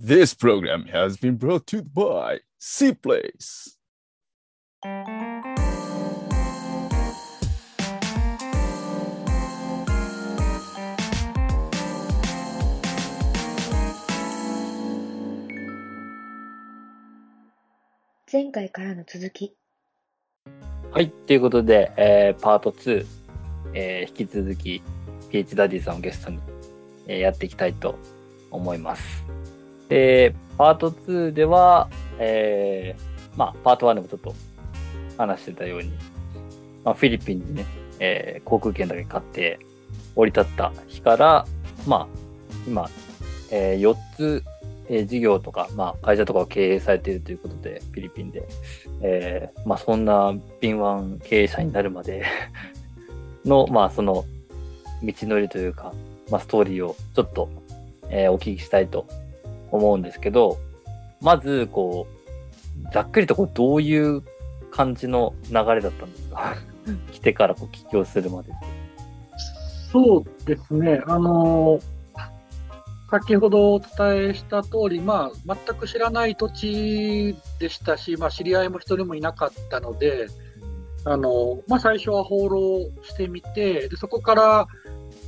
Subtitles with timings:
[0.00, 3.76] This program has been brought to you by C Place.
[18.30, 19.56] 前回からの続き。
[20.92, 23.04] はい、ということで、えーパート2、
[23.74, 24.80] えー引き続き、
[25.30, 26.38] PH ダディさんをゲストに、
[27.08, 27.98] えーやっていきたいと
[28.52, 29.37] 思います。
[29.88, 31.88] で、パート2では、
[32.18, 34.34] えーまあ、パート1でもちょっと
[35.16, 35.90] 話してたように、
[36.84, 37.66] まあ、フィリピンにね、
[38.00, 39.58] えー航空券だけ買って
[40.16, 41.46] 降り立った日から、
[41.86, 42.06] まあ、
[42.66, 42.88] 今、
[43.50, 44.42] え4つ、
[44.88, 48.42] えー事業とか、まあ、会社とかを経営されているということで、フィリピンで、
[49.00, 52.24] えーまあ、そんな敏腕経営者になるまで
[53.44, 54.24] の、まあ、その
[55.02, 55.92] 道のりというか、
[56.30, 57.48] まあ、ストーリーをちょっと、
[58.10, 59.06] えーお聞きしたいと
[59.70, 60.58] 思うんですけど、
[61.20, 62.06] まず、こ
[62.86, 64.22] う、ざっくりとこうどういう
[64.70, 66.54] 感じの流れだったんですか？
[67.12, 68.52] 来てからこう起業するまで。
[69.92, 71.80] そうですね、あの
[73.10, 80.28] 先ほどお伝えした通り、まあ、全く知らない土地でしたし、まあ、知り合いも一人もいなかったので、
[81.04, 84.66] あのまあ、最初は放浪してみてで、そこから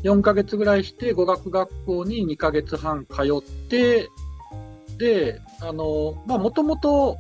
[0.03, 4.09] 4ヶ月ぐらいして、語学学校に2ヶ月半通って、
[5.01, 7.17] で、あのまあ、もともと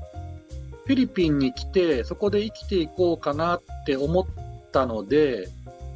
[0.84, 4.26] フィリピンに来て、そこで生きていこうかなって思っ
[4.70, 5.48] たので、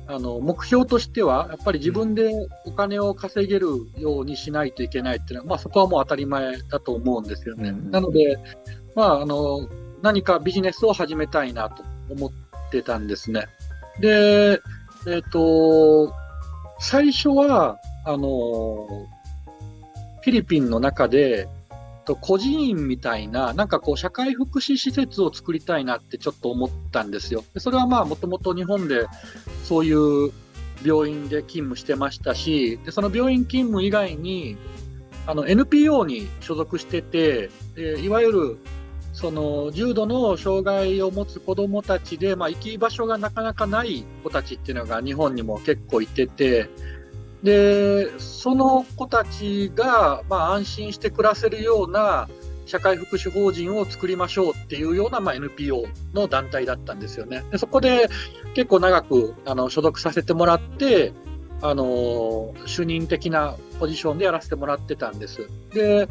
[0.07, 2.33] あの目標としては、やっぱり自分で
[2.65, 3.69] お金を稼げる
[3.99, 7.69] ようにしないといけないっていうのは、まあ、そこはもう当たり前だと思うんですよね。
[7.69, 8.39] うんなので、
[8.95, 9.69] まあ、あの
[10.03, 12.31] 何かビジネスを始めたいなと思っ
[12.71, 13.47] てたんですね。
[14.01, 14.61] で、
[15.07, 16.15] えっ、と、
[16.81, 18.87] 最初は、あの、
[20.23, 21.49] フィリピンの中で、
[22.05, 27.45] と孤児院みたいな、なんかこう、社会福祉施設を作りたいなってちょっと思ったんですよ。
[27.57, 29.07] それはまあ、もともと日本で
[29.65, 30.33] そういう
[30.85, 34.57] 病院で勤務してましたし、でその病院勤務以外に、
[35.27, 38.59] あの NPO に所属してて、でいわゆる
[39.15, 46.69] その重度の障害を持つ子どもたちで、まあ、行き場所がなかなかない子たちっていうのが日本にも結構いてて、
[47.45, 52.29] でその子たちが、まあ、安心して暮らせるような
[52.65, 55.85] 社会福祉法人を作りましょうっていうような、まあ、NPO
[56.15, 57.45] の団体だったんですよね。
[57.51, 58.09] でそこで
[58.55, 61.13] 結構長くあの所属させてもらって、
[61.61, 65.49] あの主任的なポジションでやらせてもらってたんです。
[65.73, 66.09] で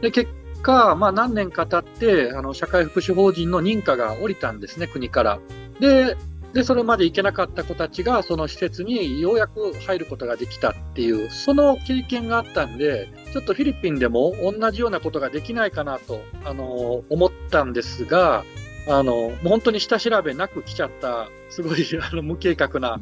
[0.00, 0.28] で結
[0.62, 5.38] 果、まあ、何年か経ってあの社会福祉法人の認可が下りたんですね、国から。
[5.78, 6.16] で
[6.54, 18.44] で、それまで行けなかった子たちが、その施設にようやく入ることができたっていう、その経験があったんで、ちょっとフィリピンでも同じようなことができないかなと、あの思ったんですが、
[18.88, 23.00] あの本当に下調べなく来ちゃった、すごい あの無計画な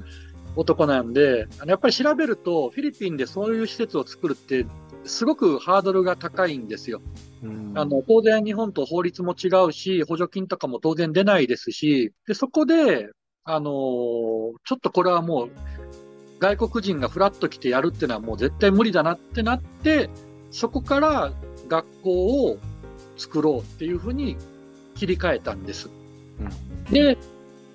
[0.56, 4.64] 男なんで、あのやっぱり調べると、フィリピンでそういう施設を作るって、
[5.04, 7.02] すごくハードルが高いんですよ。
[7.74, 13.10] あの当然、日本と法律も違うし、補助金とかも当然出ないですし、でそこで、
[13.44, 15.50] あのーちょっとこれはもう、
[16.38, 20.10] 外国人がフラッと来てやるっていうのはもう絶対無理だなってなって、
[20.50, 21.32] そこから
[21.68, 22.58] 学校を
[23.16, 24.36] 作ろうっていうふうに
[24.94, 25.90] 切り替えたんです。
[26.90, 27.18] で、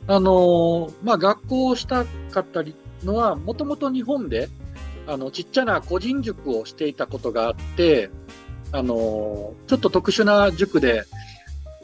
[0.08, 4.50] あのーまあ、学校をしたかったりのは、もともと日本で、
[5.08, 8.10] あの、ちっちゃな個人塾をしていたことがあって、
[8.72, 11.04] あのーちょっと特殊な塾で、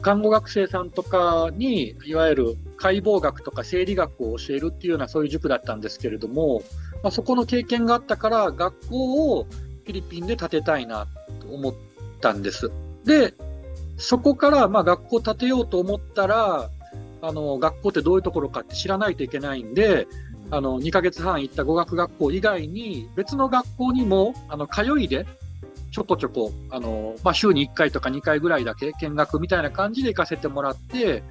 [0.04, 6.62] 看護学生さんとかに、いわゆる解剖学とか生理学を教えるっていうようなそういう塾だったんですけれども、
[7.02, 11.06] まあ、そこの経験があったから、学校をフィリピンで建てたいな
[11.40, 11.74] と思っ
[12.20, 12.70] たんです。
[13.06, 13.32] で、
[13.96, 16.70] そこからまあ学校建てようと思ったら、
[17.22, 20.06] あの学校ってどういうところかって知らないといけないんで、
[20.50, 25.24] あの2ヶ月半行った語学学校以外に、別の学校にもあの通いで、
[25.94, 31.22] ちょこちょこ、あのまあ、週に1回とか2回ぐらいだけ見学みたいな感じで行かせてもらって、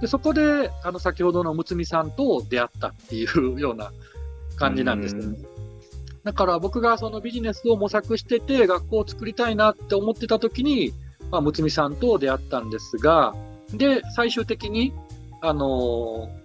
[0.00, 3.92] でそこであの先ほどのむつみさんと出会ったっていうような
[4.56, 5.38] 感じなんですよね。
[6.24, 10.92] だから僕がそのビジネスを模索してて、学校を作りたいなって思ってた時に、
[11.30, 13.32] まあ、むつみさんと出会ったんですが、
[13.72, 14.92] で、最終的に、
[15.40, 16.39] あのー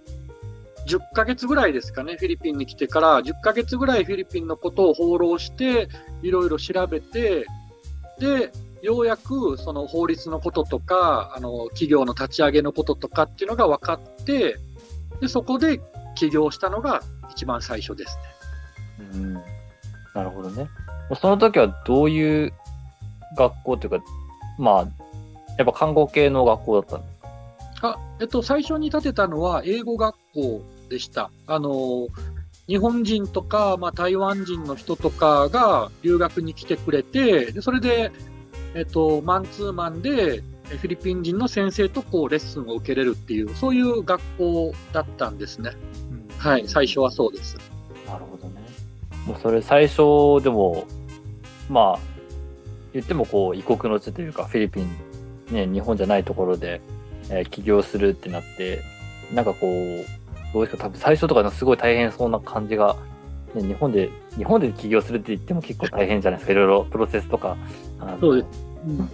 [0.86, 5.88] 10ヶ月ぐらいですかね、フィリピンに来てから、10ヶ月ぐらいフィリピンのことを放浪して、
[6.22, 7.44] いろいろ調べて、
[8.18, 8.52] で、
[8.82, 14.56] ようやくその法律のこととか、あの企業の立ち上げのこととかっていうのが分かって、
[15.20, 15.80] でそこで
[16.14, 18.22] 起業したのが一番最初ですね。
[19.14, 19.34] うん
[20.14, 20.68] なるほどね。
[21.20, 22.52] その時はどういう
[23.36, 24.04] 学校っていうか、
[24.58, 24.88] まあ、
[25.58, 27.18] やっぱ看護系の学校だったんです
[27.80, 27.88] か？
[27.88, 31.30] あ、えっと、最初に建てたのは英語学校でした。
[31.46, 32.08] あの、
[32.66, 38.10] 日本人とか、まあ、台湾人の人とかが留学に来てくれて、でそれで、
[38.74, 45.70] えっと、マンツーマンで、えフィリピン人の先生とこうレッスンを受けれるっていう、そういう学校だったんですね。
[46.38, 47.56] はい、最初はそうです。
[48.06, 48.60] なるほどね。
[49.26, 50.86] もうそれ最初でも、
[51.70, 51.98] まあ、
[52.92, 54.90] 言ってもこう異国の地というか、フィリピン、
[55.50, 56.80] ね、日本じゃないところで、
[57.30, 58.82] えー起業するってなって、
[59.32, 60.04] なんかこう、
[60.56, 62.96] どうですか、多分最初とかすごい大変そうな感じが、
[63.54, 64.08] ね、日本で、
[64.38, 67.58] 日本で起業するって言っても結構大変じゃないですか、いろいろプロセスとか。
[68.20, 68.46] そうです。
[68.86, 69.10] うん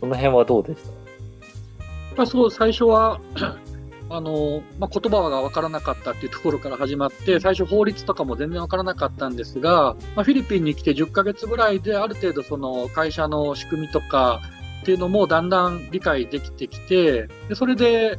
[0.00, 2.16] その辺はどうでした？
[2.16, 3.20] まあ、そう、最初は、
[4.10, 14.42] あの、まあ、言葉が分からなかったっていうところから始まって、最初法律とかも全然分からなかったんですが、まあ、フィリピンに来て10ヶ月ぐらいである程度その会社の仕組みとか
[14.82, 18.18] っていうのもだんだん理解できてきて、でそれで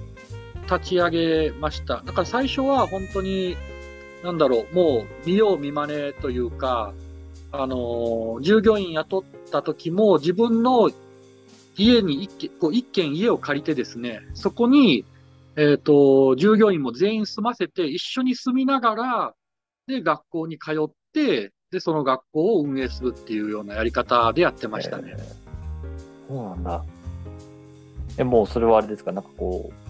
[0.65, 2.01] 立ち上げました。
[2.05, 3.55] だから最初は本当に、
[4.23, 6.93] なんだろう、もう見よう見まねというか、
[7.51, 10.91] あの、従業員雇った時も自分の
[11.77, 15.05] 家に一軒、こう一軒家を借りてですね、そこに、
[15.55, 19.33] えっ、と、従業員も全員住ませて、一緒に住みながら、
[19.87, 25.15] で、学校に通って、で、その学校を運営するっていうようなやり方でやってましたね。
[25.17, 25.45] えー
[26.27, 26.83] そうなんだ。
[28.17, 29.84] え、もうそれはあれですか、なんかこう、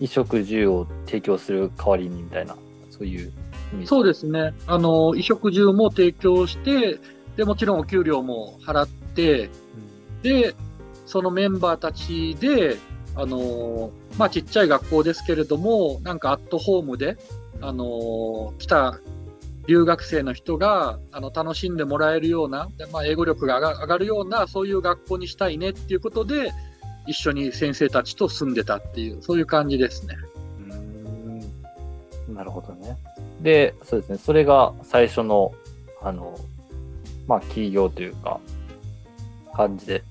[0.00, 2.56] 衣食住を提供する代わりにみたいな、
[2.90, 3.32] そういう
[3.84, 4.54] そうですね。
[4.66, 6.98] あの、衣食住も提供して、
[7.36, 9.50] で、もちろんお給料も払って、
[10.22, 10.54] で、
[11.06, 12.76] そのメンバーたちで、
[13.14, 17.18] あの、まあ、ちっちゃい学校ですけれども、なんかアットホームで、
[17.60, 19.00] あの、来た
[19.66, 26.52] 留学生の人が、あの、楽しんでもらえるような、でまあ、英語力が上がるような、そういう学校にしたいねっていうことで、
[27.08, 30.14] 一緒に先生たちと住んでたっていう、そういう感じですね。
[30.68, 30.74] うー
[32.32, 32.96] んなるほどね。
[33.40, 35.52] で、そうですね、それが最初の、
[36.02, 36.38] あの、
[37.26, 38.40] まあ、企業というか、
[39.54, 40.04] 感じで。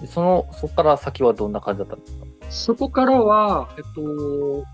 [0.00, 2.26] でその、そこから先はどんな感じだったんですか？
[2.50, 4.64] そこからは、えっと、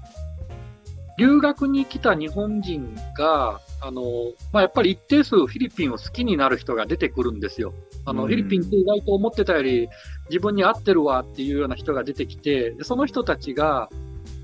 [1.18, 4.02] 留学に来た日本人が、あの、
[4.52, 7.72] まあ、やっぱり一定数フィリピンを好きになる人が出てくるんですよ。
[8.04, 9.88] あの、うんフィリピンって意外と思ってたより
[10.28, 13.88] 自分に合ってるわっていうような人が出てきて、でその人たちが、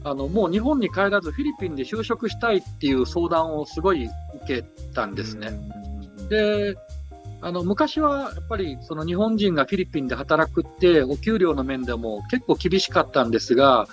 [0.05, 4.09] あの、もう日本に帰らずフィリピンで就職したいっていう相談をすごい
[4.45, 4.63] 受け
[4.95, 5.51] たんですね。
[6.29, 6.77] で、
[7.43, 13.87] あの昔はやっぱりその日本人がフィリピンで働くって、お給料の面でも結構厳しかったんですが、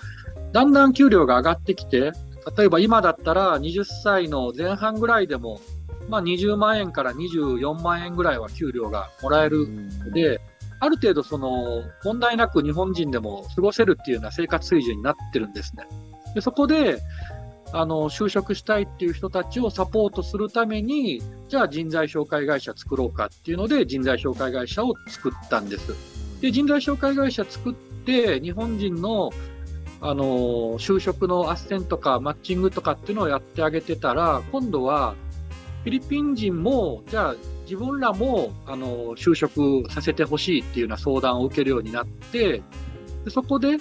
[0.51, 2.12] だんだん給料が上がってきて、
[2.57, 5.60] 例えば今だったら20歳の前半ぐらいでも、
[6.09, 9.67] まあ、20万円から24万円ぐらいは給料がもらえる
[10.05, 10.41] ので、
[10.79, 15.85] ある程度その問題なく日本人でも過ごせるっていうような生活水準になってるんですね。
[16.35, 17.00] でそこで
[17.71, 25.94] あの就職したいっていう人たちをサポートするために、じゃあ人材紹介会社作ろうかっていうので人材紹介会社を作ったんです。
[26.41, 29.31] で人材紹介会社作って日本人の
[30.01, 42.62] あの就職の斡旋とかマッチングとかっていうのをやってあげてたら今度はフィリピン人もじゃあ自分らもあの就職させてほしいっていうような相談を受けるようになって
[43.25, 43.77] でそこで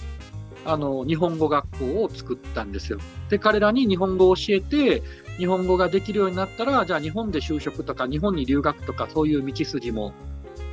[0.65, 2.99] あの日本語学校を作ったんですよ。
[3.29, 5.03] で彼らに日本語を教えて
[5.37, 10.12] 日本語ができるようになったらじゃあ日本で就職とか日本に留学とかそういう道筋も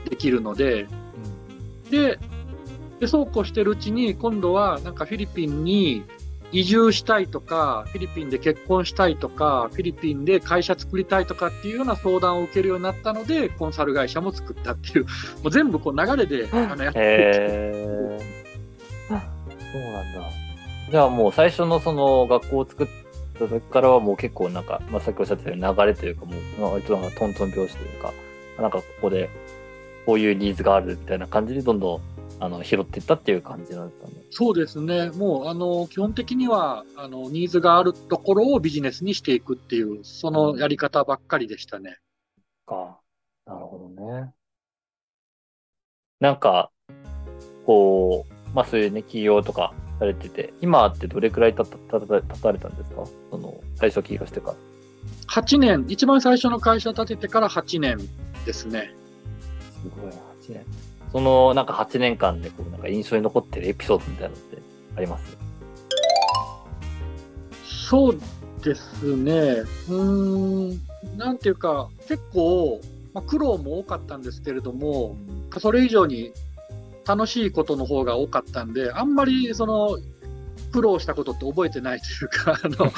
[0.10, 0.88] できるので
[1.89, 2.20] で
[3.00, 6.03] でそうこうしてるうちに今度はなんかフィリピンに
[6.51, 15.10] 移住したいとかフィリピンで結婚したいとかフィリピンで会社作りたいとかっていうような相談を受けるようになったのでコンサル会社も作ったっていうも
[15.46, 18.39] う全部こう流れであのやってへー。
[19.72, 20.29] そうなんだ。
[20.89, 22.88] じゃあもう最初のその学校を作っ
[23.38, 28.13] た時からはもう結構なんか、まあ、さっきおっしゃったように流れというかもう、まあ割となんかトントン拍子というか、
[28.60, 29.29] なんかここで
[30.06, 32.01] こういうニーズがあるみたいな感じでどんどん
[32.41, 34.13] あの拾っていったっていう感じなんですかね。
[34.31, 41.98] そうですね、もうあの基本的にはあのニーズがあるところをビジネスにしていくっていう、そのやり方ばっかりでしたね。
[42.65, 43.00] か。
[43.46, 44.31] なるほどね。
[46.19, 46.69] なんか、
[47.65, 53.05] こう、まあそういうね、企業とかされてて、今ってどれくらいたたたた立たれたんですか？
[53.31, 54.55] その、最初起業してから。
[55.27, 57.98] 8年、一番最初の会社建ててから8年
[58.46, 58.93] ですね。
[59.81, 60.65] すごい、8年。
[61.12, 64.58] その、なんか8年間で、こう、なんか印象に残ってるエピソードみたいなのって
[64.96, 65.38] あります？
[67.89, 68.20] そう
[68.62, 70.70] ですね、うん、
[71.18, 72.80] なんていうか、結構、
[73.13, 75.18] まあ、苦労も多かったんですけれども、
[75.60, 76.32] それ以上に
[77.08, 79.98] 楽しいことの方が多かったんで、あんまりその
[80.72, 82.92] 苦労したことって覚えてないというか、 あの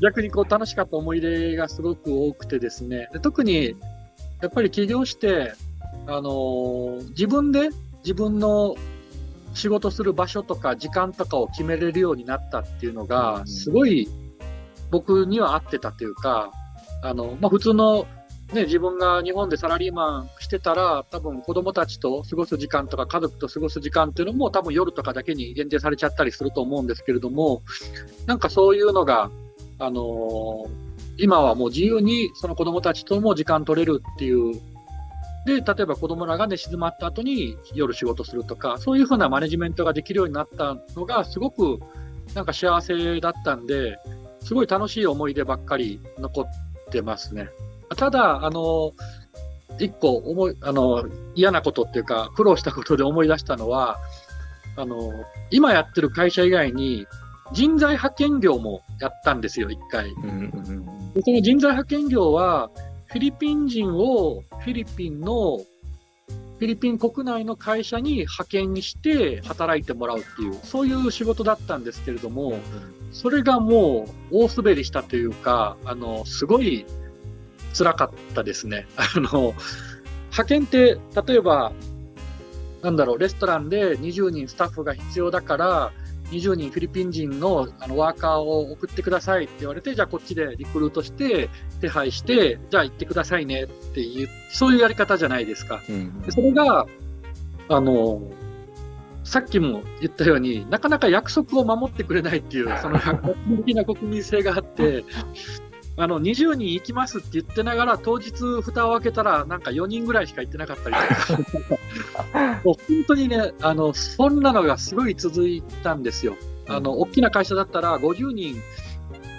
[0.00, 3.76] 逆にこう楽しかった思い出がすごく多くてですね、で特に
[4.40, 5.52] やっぱり起業して、
[6.06, 8.74] あの自分で自分の
[9.54, 14.08] 仕事する場所とか時間とかを決めれるようになったっていうのが、すごい
[14.90, 16.50] 僕には合ってたというか、
[17.02, 18.06] あのまあ、普通の、
[18.52, 27.62] ね、自分が日本でサラリーマンしてたら、多分子供たちと過ごす時間とか家族と過ごす時間っていうのも多分夜とかだけに限定されちゃったりすると思うんですけれども、
[28.26, 29.30] なんかそういうのが、
[29.78, 30.66] あの
[31.18, 34.60] 今はもう自由にその子供たちとも時間取れるっていう
[35.46, 41.80] で、例えば子供らが寝静まった後に夜仕事するとか、そういうふうなマネジメントができるようになったのが、すごく
[42.34, 43.98] なんか幸せだったんで、
[44.40, 46.44] すごい楽しい思い出ばっかり残っ
[46.90, 47.48] てますね。
[47.96, 48.92] ただ、あの、
[49.78, 53.98] 一個思い、あの、嫌なことっていうか、苦労したことで思い出したのは、
[54.76, 55.12] あの、
[55.50, 57.06] 今やってる会社以外に
[57.52, 60.10] 人材派遣業もやったんですよ、一回。
[60.10, 62.70] うんうんでその人材派遣業は、
[63.12, 72.58] フィリピン人をフィリピンの、フィリピン国内の会社に派遣して働いてもらうっていう、そういう仕事だったんですけれども、
[73.12, 76.86] それがもう大滑りしたというか、あの、すごい
[77.76, 78.86] 辛かったですね。
[78.96, 79.54] あの、
[80.30, 81.72] 派遣って、例えば、
[82.80, 85.92] なんだろう、レストランで20人スタッフが必要だから、
[86.32, 95.82] 20人フィリピン人のあのワーカーを送ってくださいって言われて、じゃあこっちでリクルートして、手配して、じゃあ行ってくださいねっていう、そういうやり方じゃないですか。
[95.88, 96.86] うんでそれが、
[97.68, 98.22] あの、
[99.24, 103.34] さっきも言ったようになかなか約束を守ってくれないっていう、その 百
[103.64, 105.04] 的な国民性があって、
[105.96, 108.32] あの、20人行きますって言ってながら、当日
[108.62, 116.36] 蓋を開けたら、なんか4人ぐらいしか行ってなかったりとか、 もう本当にね、あの、そんなのがすごい続いたんですよ。
[116.66, 118.56] あの、大きな会社だったら50人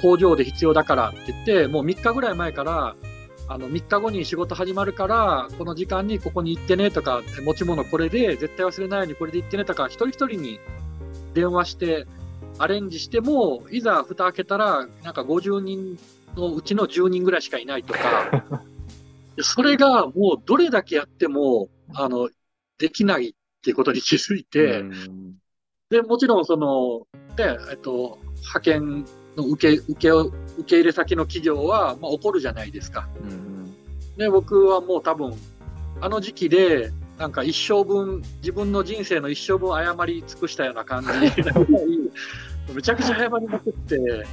[0.01, 2.95] 工場で必要だからって言って、もう3日ぐらい前から、
[3.47, 10.59] あの、3日後に仕事始まるから、この時間にここに行ってねとか、持ち物これで、絶対忘れないようにこれで行ってねとか、一人一人に
[11.33, 12.05] 電話して、
[12.59, 15.97] アレンジしても、いざ蓋開けたら、なんか50人
[16.35, 18.43] のうちの10人ぐらいしかいないとか、
[19.41, 22.29] それがもうどれだけやっても、あの、
[22.77, 25.35] できないっていうことに気づいて、うん。
[25.89, 33.07] で、もちろんその、で、えっと、派遣の受け、受けを、受け入れ先の企業は、まあ、怒るじゃないですか。
[33.23, 33.53] うん
[34.17, 35.33] で、僕はもう多分、
[36.01, 41.09] あの時期で、なんか一生分、自分の人生の一生分謝り尽くしたような感じ
[42.73, 44.25] めちゃくちゃ謝りまくって、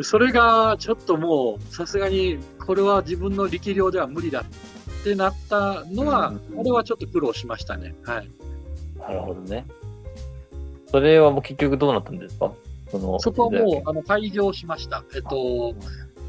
[0.00, 7.94] それがちょっともう、さすがに、これは自分の力量では無理だってなったのは、うんあれはちょっと苦労しましたね。
[8.04, 8.30] はい。
[8.98, 9.66] なるほどね。
[10.86, 12.52] それはもう結局どうなったんですか？
[12.90, 15.04] そのそこはもう、あの、開業しました。
[15.14, 15.74] えっと、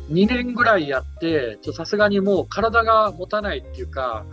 [0.09, 4.25] 2年ぐらいやって、さすがにもう体が持たないっていうか、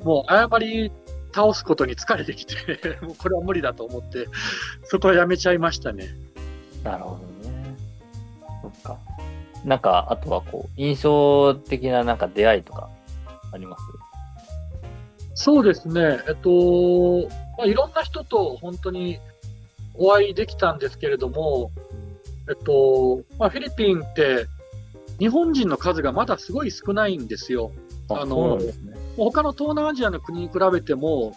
[0.00, 0.90] うんもう謝り
[1.34, 4.26] 倒すことに疲れてきて、 もうこれは無理だと思って、
[4.84, 6.08] そこはやめちゃいましたね。
[6.82, 7.31] なるほどね。
[8.62, 8.98] そっか。
[9.64, 12.88] なんか、あとはこう、印象的ななんか出会いとか
[13.52, 13.84] あります？
[15.34, 16.18] そうですね。
[16.28, 17.28] えっと、
[17.58, 19.18] まあ、いろんな人と本当に
[19.94, 21.70] お会いできたんですけれども、
[22.48, 24.46] えっと、まあ、フィリピンって
[25.18, 27.72] 日本人の数がまだすごい少ないんですよ。
[28.08, 28.72] ああのね。
[29.16, 31.34] 他の東南アジアの国に比べても、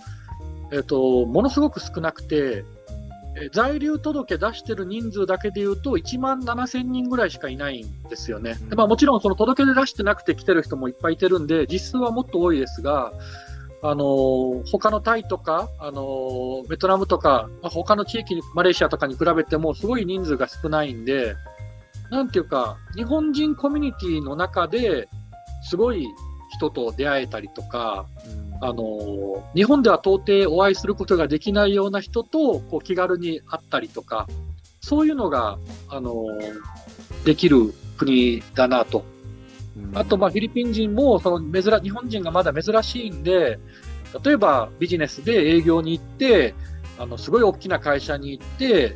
[0.72, 2.64] えっと、ものすごく少なくて、え
[3.52, 8.56] 在留届出してる人数だけでいうと、1万7000人ぐらいしかいないんですよね。
[8.70, 13.12] でまあ、もちろん、その届け出出してなくて来てる人もいっぱいいてるんで、実数はもっと多いですが、
[13.84, 21.36] あの他のタイとか、あのベトナムとか、まあ他の地域に、マレーシアとかに比べても、すごい人数が少ないんで、
[22.10, 25.08] なんていうか、日本人コミュニティの中で
[25.64, 26.06] すごい
[26.52, 28.06] 人と出会えたりとか、
[28.68, 34.28] あの日本では到底お会いすることができないような人とこう気軽に会ったりとか、
[34.82, 36.26] そういうのが、あの
[37.24, 39.04] できる国だなと。
[39.94, 43.60] あと、まあ、フィリピン人もその珍日本人がまだ珍しいんで、
[44.24, 46.56] 例えばビジネスで営業に行って、
[46.98, 48.96] あのすごい大きな会社に行って、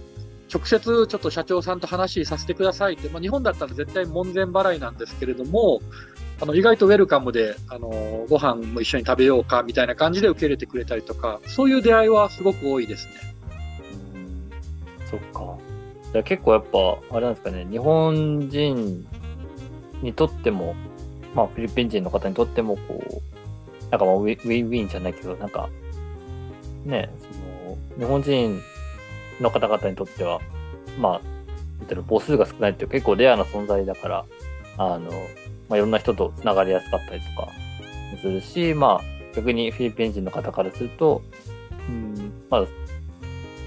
[0.52, 5.80] 直接ちょっと社長さんと話させてくださいって、まあ、日本だったら絶対門前払いなんですけれども、
[6.42, 13.14] あの意外とウェルカムで、あのご飯も一緒に食べようかみたいな感じで受け入れてくれたりとか、そういう出会いはすごく多いですね。
[14.14, 14.52] うん
[15.10, 15.58] そっか。
[16.14, 19.08] じゃ結構やっぱ、あれなんですかね、日本人
[20.02, 20.76] にとっても、
[21.36, 25.70] まあフィリピン人の方にとっても、こう、なんかまあウィンウィンじゃないけど、なんか、
[26.86, 27.28] ね、そ
[27.70, 28.62] の、日本人
[29.42, 30.40] の方々にとっては、
[30.98, 31.22] まあ、
[31.80, 34.26] なんていうの母数が少ないっていう結構レアな存在だから、
[34.80, 35.12] あの、
[35.68, 37.50] まあ、いろんな人と繋がりやすかったりとか
[38.22, 41.22] するし、まあ、逆にフィリピン人の方からすると、
[41.88, 42.66] うん、まあ、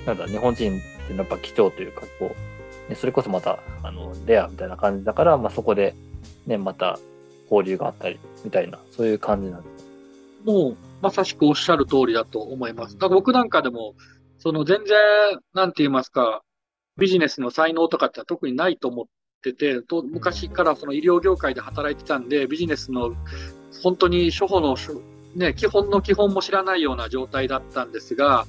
[0.07, 2.35] なんだ、日本人ってやっぱ貴重というか、こ
[2.89, 5.95] う、ねそれこそまた、あの、レアみたいな感じだから、まあそこで、
[6.47, 6.99] ね、また
[7.45, 9.87] 交流があったり、みたいな、そういう感じなんです。
[10.45, 12.95] もう、まさしくおっしゃる通りだと思います。
[12.95, 13.95] だから僕なんかでも、
[14.39, 14.97] その全然、
[15.53, 16.43] なんて言いますか、
[16.97, 19.07] ビジネスの才能とかって特にないと思っ
[19.43, 23.15] てて、と昔からその医療業界で働いてたんで、ビジネスの
[23.83, 24.77] 本当に初歩の、
[25.35, 28.47] ね、基本の基本も知らないような状態だったんですが、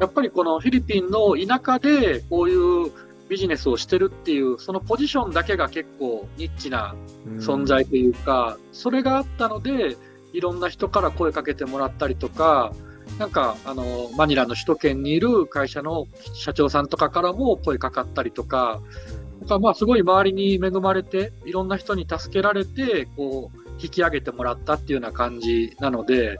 [0.00, 2.90] やっぱりこのフィリピンの田舎でこういう
[3.28, 6.94] ビジネスをしてるっていう、そのポジションだけが結構ニッチな
[7.38, 9.96] 存在というか、それがあったので、
[10.32, 12.72] いろんな人から声かけてもらったりとか、
[13.18, 18.80] なんか、あの、マニラの首都圏にいる会社の社長さんとかからも声かかったりとか、
[19.42, 26.38] なんかまあすごい周りに恵まれて、いろんな人に助けられて、こう、引き上げてもらったっていうような感じなので、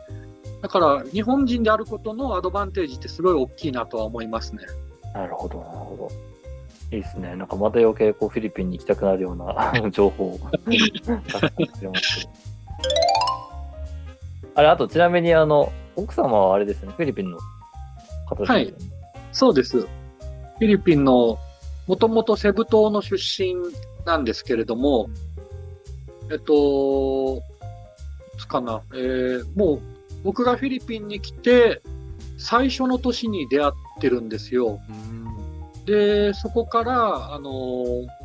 [0.60, 4.62] だから日本人であることのアドバンテージってすごい大きいなとは思いますね。
[5.14, 5.96] なるほど、なるほ
[6.92, 6.96] ど。
[6.96, 7.34] いいですね。
[7.34, 10.38] なんかまた余計こうフィリピンに行きたくなるような 情報。
[14.54, 17.38] あれ、あとちなみにあの、奥様はあれですね、フィリピンの
[18.28, 18.74] 方ですよね。
[19.32, 19.80] そうです。
[19.80, 21.40] フィリピンの、
[21.86, 23.54] もともとセブ島の出身
[24.04, 25.08] なんですけれども、
[26.30, 27.38] えっと、
[28.34, 29.80] いつかな、えーもう
[30.24, 31.82] 僕がフィリピンに来て、
[32.38, 34.78] 最初の年に出会ってるんですよ。
[35.84, 38.21] で、そこから、あのー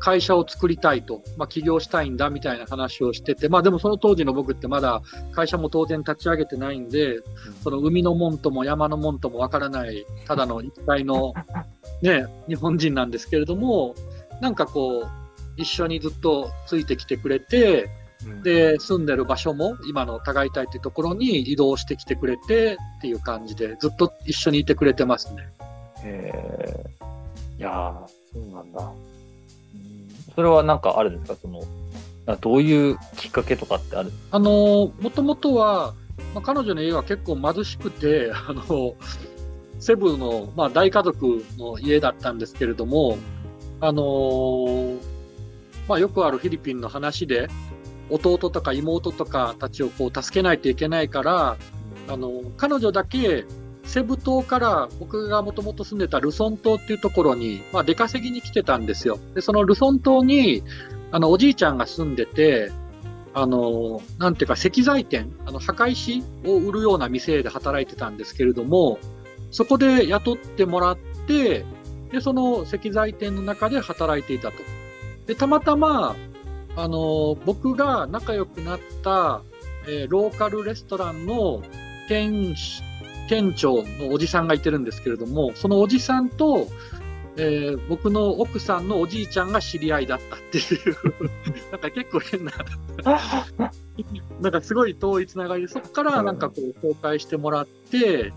[0.00, 5.02] 会社を作りたいと、まあ、起業したいんだみたいな話をしてて、まあでもその当時の僕ってまだ
[5.32, 7.20] 会社も当然立ち上げてないんで、
[7.62, 11.34] その海の門とも山の門ともわからない、ただの一体の
[12.02, 13.94] ね、日本人なんですけれども、
[14.40, 15.06] なんかこう、
[15.56, 17.90] 一緒にずっとついてきてくれて、
[18.42, 25.48] で、住んでる場所も今の互いたいっていうところに移動してきてくれてっていう感じで、ずっと一緒にいてくれてますね。
[26.04, 26.90] へえ。
[27.58, 28.90] いやー、そうなんだ。
[30.40, 31.38] それはなんかあるんですか？
[31.42, 31.60] その、
[32.40, 34.10] どういうきっかけとかってある？
[34.30, 35.92] あの、もともとは、
[36.34, 38.94] まあ、彼女の家は結構貧しくて、 あの、
[39.80, 43.18] セブンの、まあ、大家族の家だったんですけれども、
[43.82, 44.94] あの
[45.88, 47.48] まあ、よくあるフィリピンの話で、
[48.08, 51.58] 弟とか妹とかたちをこう助けないといけないから、
[52.08, 53.44] あの、彼女だけ、
[53.84, 59.18] セブ島から僕がもともと住んでたルソン島っていうところに、まあ、出稼ぎに来てたんですよ。
[59.34, 60.62] で、そのルソン島に、
[61.10, 62.70] あの、おじいちゃんが住んでて、
[63.32, 68.98] あの、なんていうか石材店、あの、墓石を売るような店で働いてたんですけれども、
[69.50, 71.64] そこで雇ってもらって、
[72.12, 74.58] で、その石材店の中で働いていたと。
[75.26, 76.16] で、たまたま、
[76.76, 79.42] あの、僕が仲良くなった、
[79.88, 81.62] えーローカルレストランの
[82.08, 82.82] 店主
[83.30, 86.66] 店長のおじさんがいてるんですけれども、そのおじさんと、
[87.36, 90.96] えー僕の奥さんのおじいちゃんが知り合いだったっていう、
[91.70, 92.50] なんか結構変な、
[94.42, 98.32] なんかすごい遠いつながりで、そこからなんかこう公開してもらって、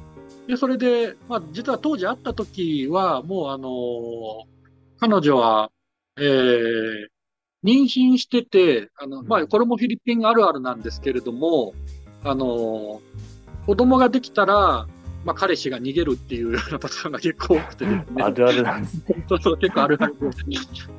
[0.46, 4.46] で、それで、まあ実は当時会った時は、もうあのー
[5.00, 5.72] 彼女は、
[6.18, 7.08] えー
[7.66, 11.74] 妊娠してて、あの、まあこれもフィリピンあるあるなんですけれども、
[12.24, 13.33] あのー
[13.66, 14.88] 子供ができたら、
[15.26, 18.24] まあ彼氏が逃げるっていうようなパターンが結構多くてですね。
[18.24, 19.26] あるあるなんですね。
[19.30, 20.28] そうそう、結構あるあるで。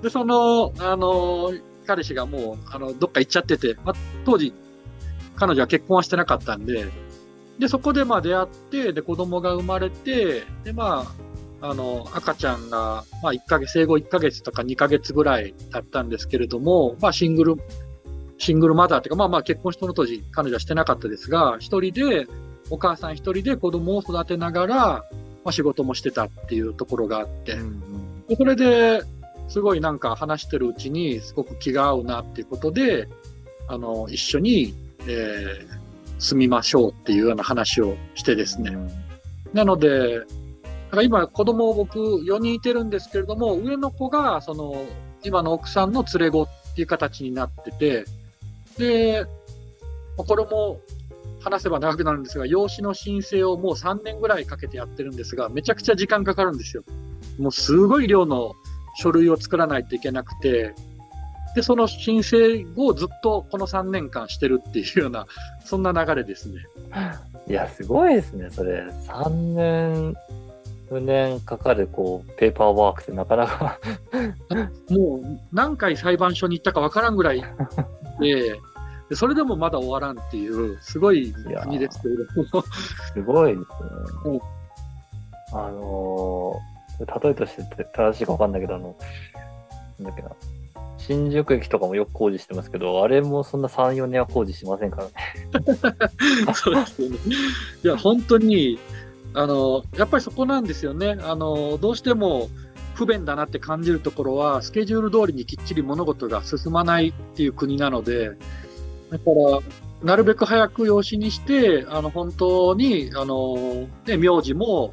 [0.03, 1.53] で、その、あの、
[1.87, 4.55] 彼氏がもう、あの、どっか行っちゃってて、まあ、当時、
[5.37, 6.87] 彼女は結婚はしてなかったんで、
[7.59, 11.07] で、そこでまあ出会って、で、子供が生まれて、で、ま
[11.61, 17.57] あ、あの、赤ちゃんが、まあ、1ヶ月、生後1ヶ月とか2ヶ月ぐらいだったんですけれども、まあ、シングル、
[18.39, 22.27] シングルマザーっていうか、まあまあ結婚したの当時、彼女はしてなかったですが、一人で、
[22.71, 25.05] お母さん一人で子供を育てながら、ま
[25.47, 27.57] あ、仕事もしてたっていうところがあって、
[28.29, 29.03] でそれで、
[29.49, 33.09] すごいなんか話してるうちに、すごく気が合うなっていうことで、
[33.69, 34.75] あの、一緒に、
[35.07, 35.85] えー
[36.19, 38.77] 住みましょうっていうような話をしてですね。
[39.53, 40.25] なので、だ
[40.91, 44.75] から今子供を僕4人いてるんですけれども、上の子が、その、
[45.23, 48.05] 今の奥さんの連れ子っていう形になってて、
[48.79, 49.27] で、
[50.17, 50.81] まあこれも
[51.45, 56.83] 話せば長くなるんですが、養子の申請をもう3年ぐらいかけてやってるんですが、めちゃくちゃ時間かかるんですよ。
[57.39, 58.55] もうすごい量の
[58.97, 60.75] 書類を作らないといけなくて、
[61.55, 65.27] で、その申請をずっとこの3年間してるっていうような、
[65.65, 66.57] そんな流れですね。
[67.47, 68.81] いや、すごいですね、それ。
[69.07, 70.17] 3年、
[70.91, 73.79] 4年かかる、こう、ペーパーワークってなかなか
[74.89, 77.45] もう何回裁判所に行ったかわからんぐらい
[78.21, 78.59] で、
[79.15, 82.25] でそれでもまだ終わらんっていう、すごい国ですけれど
[82.59, 82.65] も。
[83.15, 83.69] すごいです
[84.25, 84.41] うんね。
[85.53, 88.97] あのー、例えとして正しいかわかんないけど、あの、
[90.01, 90.31] なんだっけな。
[90.99, 95.13] 新宿駅とかもよく工事してますけど、あれもそんな3、4年は工事しませんからね。
[96.55, 97.19] そうですよね。
[97.85, 98.81] いや、本当に、
[99.33, 101.19] あの、やっぱりそこなんですよね。
[101.23, 102.49] あの、どうしても
[102.95, 108.33] 不便だなって感じるところは、スケジュール通りにきっちり物事が進まないっていう国なので、
[109.15, 109.61] だから、
[110.03, 114.93] なるべく早く養子にして、あの、本当に、あの、ね、名字も、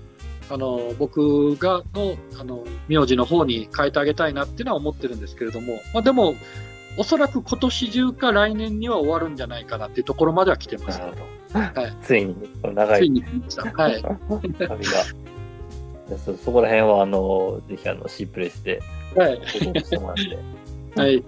[0.50, 6.36] あの、僕がの、あの、名字の方に変えてあげたいなっていうのは思ってるんですけれども、まあでも、
[6.98, 11.02] おそらく今年中か来年には終わるんじゃないかなっていうところまでは来てます。
[11.02, 11.14] はい
[12.04, 13.64] ついに、長いついに来た。
[13.72, 14.02] はい。
[14.02, 14.76] 旅が。
[16.10, 18.82] でそそこら辺は、あの、ぜひ、あの、C プレイスで
[19.16, 20.38] してもらって。
[20.96, 21.24] はい。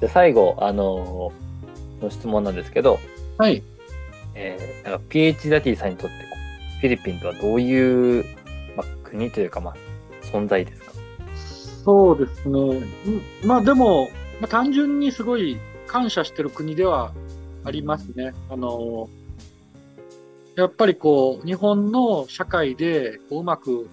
[0.00, 1.32] で、最後、あの、
[2.00, 2.98] の質問なんですけど、
[3.38, 3.62] はい。
[4.34, 6.16] えー、なんか PH ダディさんにとって
[6.80, 8.24] フィリピンとはどういう、
[8.76, 9.76] まあ、国というか、まあ、
[10.26, 10.92] 存在ですか？
[11.84, 12.60] そうですね。
[12.60, 14.08] うんまあでも、
[14.40, 15.56] まあ、単純にすごい
[15.86, 17.12] 感謝してる国では
[17.64, 18.34] ありますね。
[18.50, 19.08] あの、
[20.54, 23.88] やっぱりこう、日本の社会でこううまく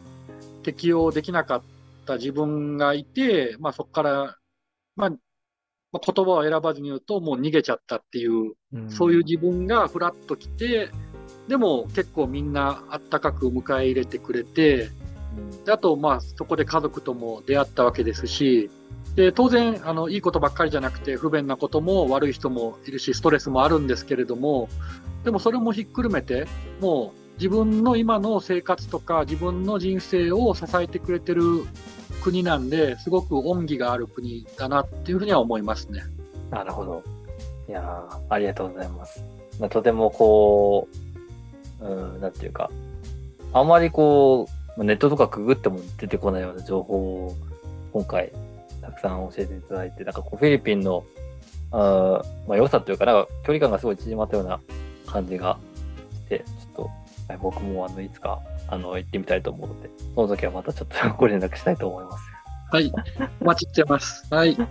[0.63, 1.61] 適応できなかっ
[2.05, 4.37] た自分がいて、まあそこから、
[4.97, 5.11] まあ、
[5.93, 8.53] まあ言葉を選ばずに言うと、もう逃げちゃったっていう
[8.89, 10.89] そういう自分がふらっと来て、
[11.47, 14.89] でも結構みんなあったかく迎え入れてくれて、
[15.65, 18.69] であと、まあ、そこで家族とも出会ったわけですし、
[19.15, 24.69] で当然あの、いいことばっかりじゃなくて、不便なことも悪い人もいるし、ストレスもあるんですけれども、
[25.23, 26.47] でもそれもひっくるめて、
[26.79, 31.43] もう自分の今の生活とか、自分の人生を支えてくれてる
[32.23, 36.03] 国なんで、すごく恩義がある国だなっていうふうには思いますね。
[36.49, 37.03] なるほど。
[37.67, 39.23] いやありがとうございます。
[39.59, 40.87] まあ、とてもこ
[41.81, 42.71] う、うん、なんていうか、
[43.51, 47.35] あまりこう、まネットとかくぐっても出てこないような情報を
[47.91, 48.31] 今回
[48.81, 51.03] たくさん教えていただいて、なんかこうフィリピンの、
[51.71, 54.61] あまあ、良さというか、なんか距離感がすごい縮まったような
[55.05, 55.57] 感じが
[56.25, 56.81] して、ちょっと、
[57.27, 58.39] はい僕もあの、いつか、
[58.73, 62.23] あの、行ってみたいと思うので、その時はまたちょっと ご連絡したいと思います。
[62.71, 62.91] はい。
[63.39, 64.25] お待ちしてます。
[64.33, 64.57] はい。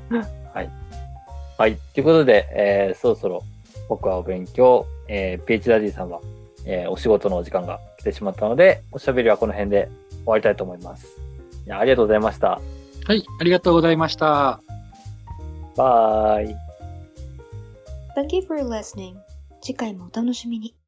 [1.59, 1.77] はい。
[1.95, 3.43] ということで、えーそろそろ
[3.89, 6.21] 僕はお勉強、えー、PH ダディさんは、
[6.65, 11.07] えーお仕事のお時間が来てしまったので、おしゃべりはこの辺で終わりたいと思います。
[11.67, 12.61] いやありがとうございました。
[13.05, 13.25] はい。
[13.41, 14.61] ありがとうございました。
[15.77, 16.57] バイ。
[18.17, 19.15] Thank you for listening.
[19.61, 20.75] 次回もお楽しみに。